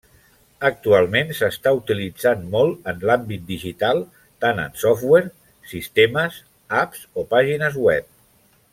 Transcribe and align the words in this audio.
Actualment 0.69 1.33
s’està 1.39 1.73
utilitzant 1.79 2.41
molt 2.55 2.89
en 2.93 3.05
l’àmbit 3.09 3.45
digital 3.51 4.03
tant 4.47 4.65
en 4.67 4.75
software, 4.87 5.31
sistemes, 5.75 6.43
apps 6.83 7.09
o 7.25 7.31
pàgines 7.37 7.83
web. 7.89 8.13